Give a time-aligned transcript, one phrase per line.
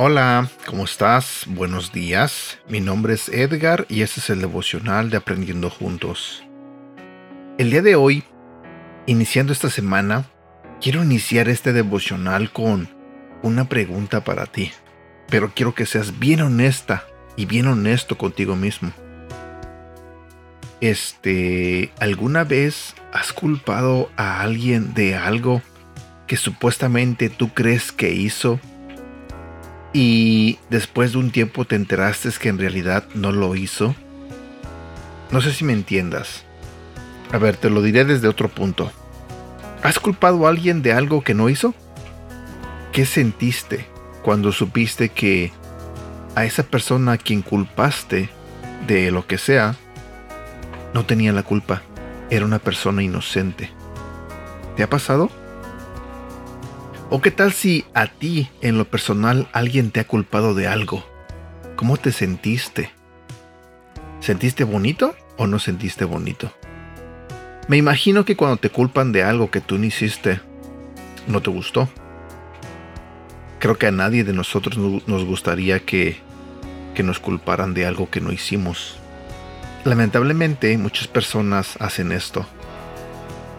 [0.00, 1.44] Hola, ¿cómo estás?
[1.48, 2.58] Buenos días.
[2.66, 6.44] Mi nombre es Edgar y este es el devocional de Aprendiendo Juntos.
[7.58, 8.24] El día de hoy,
[9.06, 10.24] iniciando esta semana,
[10.80, 12.88] quiero iniciar este devocional con
[13.42, 14.72] una pregunta para ti,
[15.28, 17.04] pero quiero que seas bien honesta
[17.36, 18.92] y bien honesto contigo mismo.
[20.80, 25.62] Este, ¿alguna vez has culpado a alguien de algo
[26.26, 28.60] que supuestamente tú crees que hizo?
[29.92, 33.94] y después de un tiempo te enteraste que en realidad no lo hizo?
[35.30, 36.44] No sé si me entiendas.
[37.32, 38.90] A ver, te lo diré desde otro punto.
[39.82, 41.74] ¿Has culpado a alguien de algo que no hizo?
[42.98, 43.86] ¿Qué sentiste
[44.24, 45.52] cuando supiste que
[46.34, 48.28] a esa persona a quien culpaste
[48.88, 49.76] de lo que sea
[50.94, 51.82] no tenía la culpa?
[52.28, 53.70] Era una persona inocente.
[54.76, 55.30] ¿Te ha pasado?
[57.08, 61.04] ¿O qué tal si a ti, en lo personal, alguien te ha culpado de algo?
[61.76, 62.90] ¿Cómo te sentiste?
[64.18, 66.52] ¿Sentiste bonito o no sentiste bonito?
[67.68, 70.40] Me imagino que cuando te culpan de algo que tú no hiciste,
[71.28, 71.88] no te gustó.
[73.58, 76.16] Creo que a nadie de nosotros nos gustaría que,
[76.98, 78.96] nos culparan de algo que no hicimos.
[79.84, 82.44] Lamentablemente muchas personas hacen esto.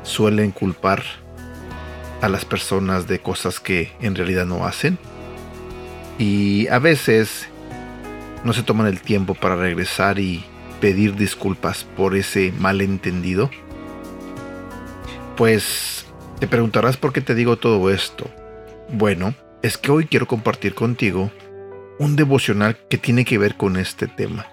[0.04, 1.04] Suelen culpar
[2.22, 4.98] a las personas de cosas que en realidad no hacen.
[6.18, 7.48] Y a veces
[8.44, 10.44] no se toman el tiempo para regresar y
[10.82, 13.50] pedir disculpas por ese malentendido.
[15.38, 16.06] Pues
[16.40, 18.30] te preguntarás por qué te digo todo esto.
[18.90, 21.32] Bueno, es que hoy quiero compartir contigo
[21.98, 24.48] un devocional que tiene que ver con este tema.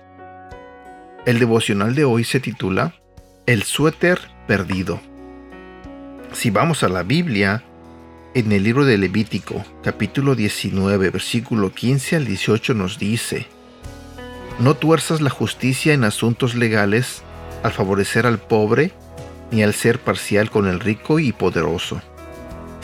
[1.27, 2.95] El devocional de hoy se titula
[3.47, 5.01] El suéter perdido.
[6.33, 7.63] Si vamos a la Biblia,
[8.35, 13.47] en el libro de Levítico, capítulo 19, versículo 15 al 18 nos dice,
[14.59, 17.23] No tuerzas la justicia en asuntos legales
[17.63, 18.91] al favorecer al pobre,
[19.53, 22.03] ni al ser parcial con el rico y poderoso.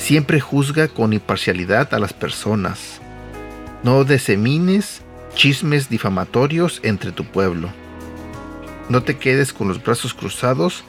[0.03, 3.01] Siempre juzga con imparcialidad a las personas.
[3.85, 5.01] No desemines
[5.37, 7.69] chismes difamatorios entre tu pueblo.
[8.89, 10.83] No te quedes con los brazos cruzados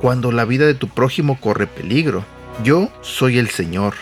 [0.00, 2.24] cuando la vida de tu prójimo corre peligro.
[2.64, 3.92] Yo soy el Señor.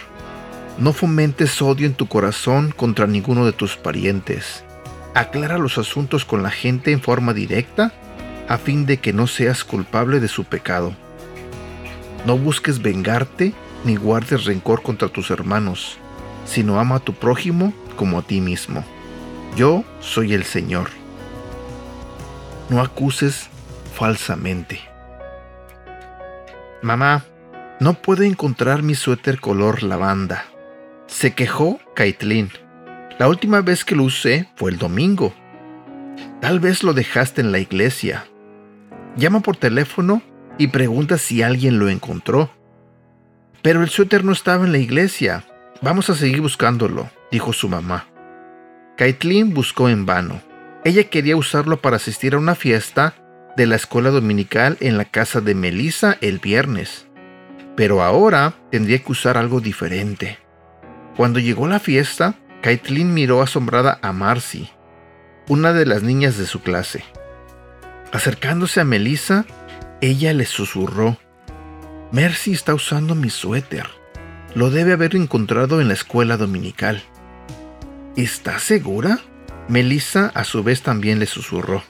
[0.78, 4.62] No fomentes odio en tu corazón contra ninguno de tus parientes.
[5.14, 7.92] Aclara los asuntos con la gente en forma directa
[8.48, 10.94] a fin de que no seas culpable de su pecado.
[12.24, 13.52] No busques vengarte
[13.84, 15.98] ni guardes rencor contra tus hermanos,
[16.44, 18.84] sino ama a tu prójimo como a ti mismo.
[19.56, 20.88] Yo soy el Señor.
[22.68, 23.48] No acuses
[23.94, 24.80] falsamente.
[26.82, 27.24] Mamá,
[27.80, 30.44] no puedo encontrar mi suéter color lavanda.
[31.06, 32.50] Se quejó Caitlin.
[33.18, 35.32] La última vez que lo usé fue el domingo.
[36.40, 38.26] Tal vez lo dejaste en la iglesia.
[39.16, 40.22] Llama por teléfono
[40.58, 42.50] y pregunta si alguien lo encontró.
[43.64, 45.42] Pero el suéter no estaba en la iglesia.
[45.80, 48.06] Vamos a seguir buscándolo, dijo su mamá.
[48.98, 50.42] Caitlin buscó en vano.
[50.84, 53.14] Ella quería usarlo para asistir a una fiesta
[53.56, 57.06] de la escuela dominical en la casa de Melissa el viernes.
[57.74, 60.38] Pero ahora tendría que usar algo diferente.
[61.16, 64.68] Cuando llegó la fiesta, Caitlin miró asombrada a Marcy,
[65.48, 67.02] una de las niñas de su clase.
[68.12, 69.46] Acercándose a Melissa,
[70.02, 71.16] ella le susurró,
[72.14, 73.88] Mercy está usando mi suéter.
[74.54, 77.02] Lo debe haber encontrado en la escuela dominical.
[78.14, 79.18] ¿Estás segura?
[79.66, 81.82] Melissa a su vez también le susurró.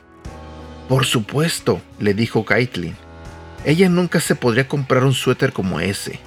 [0.88, 2.96] Por supuesto, le dijo Caitlin.
[3.66, 6.18] Ella nunca se podría comprar un suéter como ese.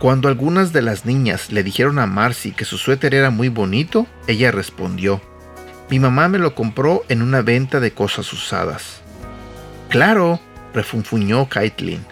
[0.00, 4.08] Cuando algunas de las niñas le dijeron a Marcy que su suéter era muy bonito,
[4.26, 5.20] ella respondió,
[5.90, 9.00] mi mamá me lo compró en una venta de cosas usadas.
[9.90, 10.40] Claro,
[10.74, 12.04] refunfuñó Caitlin.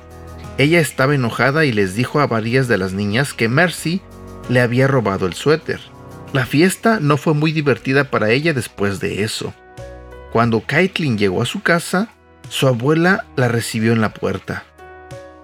[0.60, 4.02] Ella estaba enojada y les dijo a varias de las niñas que Mercy
[4.50, 5.80] le había robado el suéter.
[6.34, 9.54] La fiesta no fue muy divertida para ella después de eso.
[10.34, 12.10] Cuando Caitlin llegó a su casa,
[12.50, 14.64] su abuela la recibió en la puerta.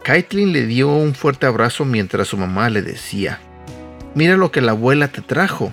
[0.04, 3.40] Caitlin le dio un fuerte abrazo mientras su mamá le decía,
[4.14, 5.72] Mira lo que la abuela te trajo.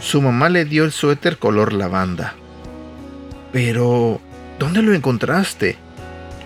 [0.00, 2.32] Su mamá le dio el suéter color lavanda.
[3.52, 4.22] Pero,
[4.58, 5.76] ¿dónde lo encontraste?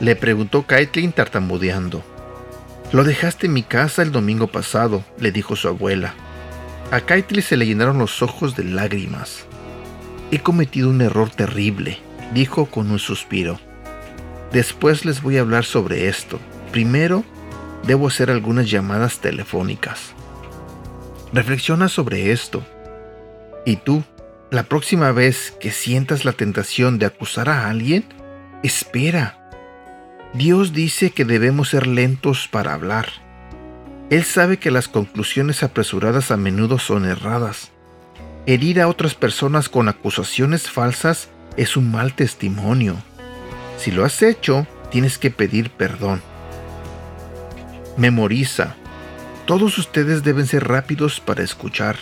[0.00, 2.04] Le preguntó Caitlin tartamudeando.
[2.92, 6.14] Lo dejaste en mi casa el domingo pasado, le dijo su abuela.
[6.90, 9.46] A Kaitley se le llenaron los ojos de lágrimas.
[10.30, 11.98] He cometido un error terrible,
[12.32, 13.58] dijo con un suspiro.
[14.52, 16.38] Después les voy a hablar sobre esto.
[16.70, 17.24] Primero,
[17.86, 20.12] debo hacer algunas llamadas telefónicas.
[21.32, 22.64] Reflexiona sobre esto.
[23.66, 24.04] ¿Y tú?
[24.50, 28.04] La próxima vez que sientas la tentación de acusar a alguien,
[28.62, 29.43] espera.
[30.34, 33.06] Dios dice que debemos ser lentos para hablar.
[34.10, 37.70] Él sabe que las conclusiones apresuradas a menudo son erradas.
[38.44, 42.96] Herir a otras personas con acusaciones falsas es un mal testimonio.
[43.78, 46.20] Si lo has hecho, tienes que pedir perdón.
[47.96, 48.74] Memoriza.
[49.46, 51.96] Todos ustedes deben ser rápidos para escuchar,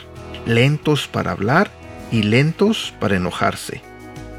[0.46, 1.70] lentos para hablar
[2.10, 3.82] y lentos para enojarse.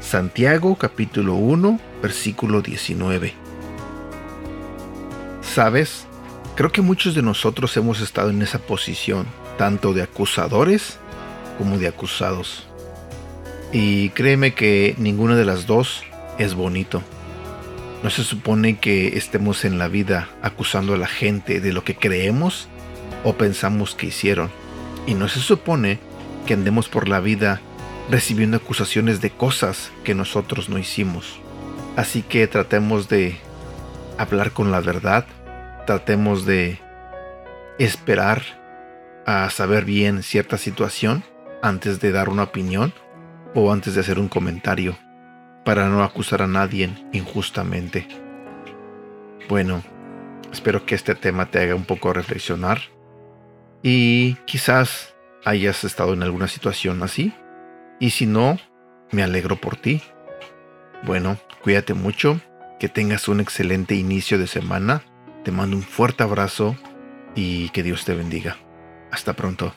[0.00, 3.43] Santiago capítulo 1, versículo 19.
[5.54, 6.04] ¿Sabes?
[6.56, 9.24] Creo que muchos de nosotros hemos estado en esa posición,
[9.56, 10.98] tanto de acusadores
[11.58, 12.66] como de acusados.
[13.72, 16.02] Y créeme que ninguna de las dos
[16.38, 17.04] es bonito.
[18.02, 21.94] No se supone que estemos en la vida acusando a la gente de lo que
[21.94, 22.66] creemos
[23.22, 24.50] o pensamos que hicieron.
[25.06, 26.00] Y no se supone
[26.48, 27.60] que andemos por la vida
[28.10, 31.38] recibiendo acusaciones de cosas que nosotros no hicimos.
[31.94, 33.36] Así que tratemos de
[34.18, 35.26] hablar con la verdad,
[35.86, 36.78] tratemos de
[37.78, 38.42] esperar
[39.26, 41.24] a saber bien cierta situación
[41.62, 42.92] antes de dar una opinión
[43.54, 44.96] o antes de hacer un comentario
[45.64, 48.06] para no acusar a nadie injustamente.
[49.48, 49.82] Bueno,
[50.52, 52.80] espero que este tema te haga un poco reflexionar
[53.82, 55.14] y quizás
[55.44, 57.34] hayas estado en alguna situación así.
[58.00, 58.58] Y si no,
[59.12, 60.02] me alegro por ti.
[61.04, 62.40] Bueno, cuídate mucho,
[62.80, 65.02] que tengas un excelente inicio de semana.
[65.44, 66.76] Te mando un fuerte abrazo
[67.34, 68.56] y que Dios te bendiga.
[69.12, 69.74] Hasta pronto.